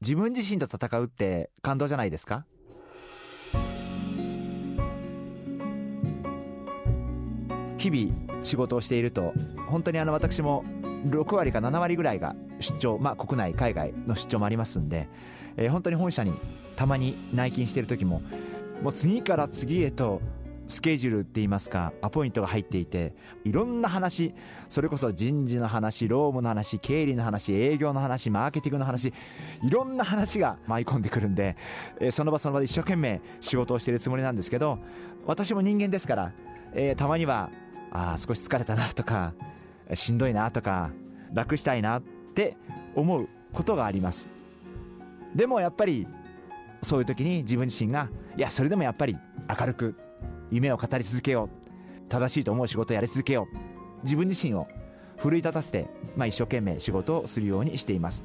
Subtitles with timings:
[0.00, 2.46] 自分自身と戦うって感動じゃないですか？
[7.76, 9.32] 日々仕事をしていると
[9.68, 10.64] 本当にあの私も
[11.06, 15.08] 6割か7割ぐらいが出張まあ国内海外の出張もありますんで、
[15.56, 16.34] えー、本当に本社に
[16.76, 18.22] たまに内勤している時も
[18.82, 20.20] もう次から次へと
[20.70, 24.32] スケジュールって言いますかアポイントが入っていていろんな話
[24.68, 29.12] それこそ人事の話労務の話経理の話営業の話マーケティングの話
[29.62, 31.56] いろんな話が舞い込んでくるんで、
[32.00, 34.78] え、その場その場で一生懸命仕事をしているつもりなんですけど
[35.26, 36.32] 私も人間ですから、
[36.72, 37.50] えー、たまには
[37.90, 39.34] あ少し疲れたなとか
[39.92, 40.90] しんどいなとか
[41.32, 42.02] 楽したいなっ
[42.34, 42.56] て
[42.94, 44.28] 思うことがあります。
[45.34, 46.06] でもやっぱり
[46.82, 49.16] そういう時に自分自身がいやそれでもやっぱり
[49.48, 49.94] 明るく
[50.50, 52.08] 夢を語り続けよう。
[52.08, 53.56] 正しいと思う仕事をやり続けよう。
[54.02, 54.66] 自分自身を
[55.18, 58.24] 奮い立たせて、まあ、一生懸命仕事をするようにしています。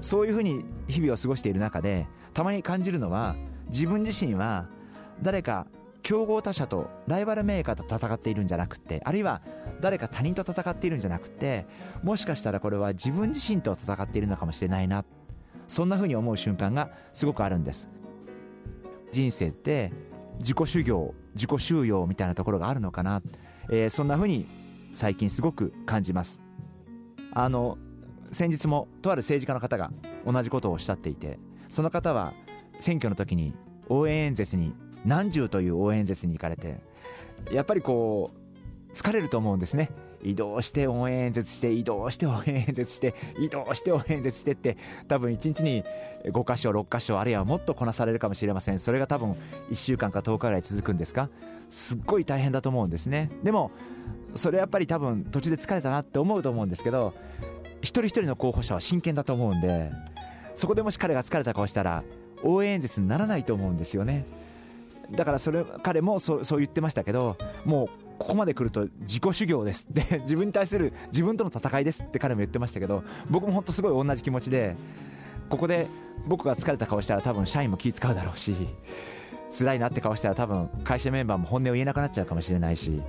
[0.00, 3.36] そういうふうに日々を過ごしている中でたまに感じるのは
[3.68, 4.66] 自分自身は
[5.22, 5.66] 誰か
[6.02, 9.40] 競合他社とライバルメーカーと戦っているんじゃなくてあるいは
[9.80, 11.66] 誰か他人と戦っているんじゃなくて
[12.02, 15.04] もしかしたらこれは自分自身と戦っているのかもしれないな。
[15.66, 17.88] そんな風に思う瞬間がすごくあるんです。
[19.12, 19.92] 人生って
[20.38, 23.22] 自己修行自己修養みたいなところがあるのかな、
[23.70, 24.46] えー、そんな風に
[24.92, 26.40] 最近すごく感じます。
[27.32, 27.78] あの
[28.30, 29.92] 先日もとある政治家の方が
[30.26, 31.38] 同じことをおっしゃっていて
[31.68, 32.32] その方は
[32.80, 33.54] 選挙の時に
[33.88, 34.72] 応援演説に
[35.04, 36.80] 何十という応援演説に行かれて
[37.52, 39.90] やっぱりこう疲れると思うんですね。
[40.24, 44.76] 移動して応援演説して移動して応援演説して移動して応援演説してって
[45.06, 45.84] 多分1日に
[46.24, 48.78] 5箇所6箇所あるいはもっとこなされるかもしれません。
[48.78, 49.36] それが多分
[49.70, 51.28] 1週間か10日ぐらい続くんですか？
[51.70, 53.30] すっごい大変だと思うんですね。
[53.42, 53.70] でも
[54.34, 57.14] それやっぱり多分途中で疲れたなって思うと思うんですけど
[57.80, 59.92] 一人一人の候補者は真剣だと思うんで
[60.54, 62.02] そこでもし彼が疲れた顔したら
[62.42, 64.24] 応援演説にならないと思うんですよね。
[65.10, 67.88] だからそれ彼もそうそう言ってましたけどもう
[68.18, 69.92] ここまで来ると自己修行です。
[69.92, 74.76] で自分に対する自分との戦いですって彼も言ってましたけど僕も本当すごい同じ気持ちで
[75.48, 75.86] ここで
[76.26, 78.54] 僕が疲れた顔したら多分社員も気使うだろうし
[79.56, 83.02] 辛いなって顔したら多分会社メンバーも本音を言えなくなっちゃうかもしれないし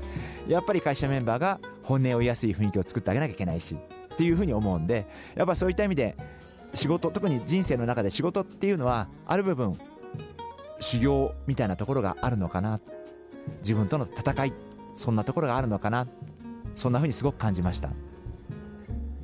[0.47, 3.75] やっぱり会社メンバーが本音を言いやすい雰囲気を作ってあげなきゃいけないし
[4.13, 6.15] っていうふうに思うんでやっぱそういった意味で
[6.73, 9.77] 仕事特に人生の中で仕事っていうのはある部分
[10.79, 12.79] 修行みたいなところがあるのかな。
[13.59, 14.53] 自分との戦い
[14.95, 16.07] そんなところがあるのかな。
[16.75, 17.89] そんな風にすごく感じました。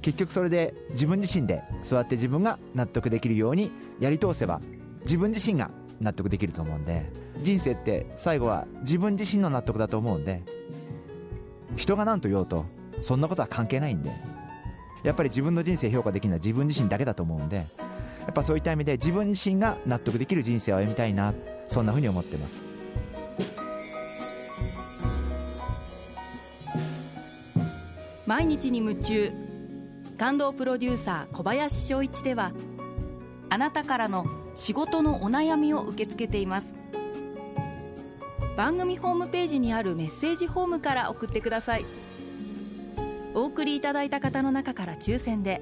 [0.02, 4.60] 結局それで自分自身でそうやって自分が納得できるようにやり通せば
[5.02, 5.70] 自分自身が
[6.00, 7.12] 納得できると思うんで
[7.44, 10.42] 人生って最後は自分自身の納得だと思うんで
[11.76, 12.66] 人が何と言おうと
[13.02, 14.12] そんなことは関係ないんで
[15.04, 17.66] やっぱり自分の人生評価できるのは自分自身だけだと思うんで
[18.22, 21.34] やっぱそういった意味で自分自身が納得できる人生を歩みたいな
[21.68, 22.66] そんなふうに思ってます。
[28.26, 29.32] 毎日に夢中
[30.18, 32.52] 感動プロデューサー小林翔一では
[33.50, 36.78] あなたからの仕事のお悩みを受け付けています。
[38.56, 41.86] 番組ホームページにあるメッセージフォームから送ってください。
[43.34, 45.62] お送りいただいた方の中から抽選で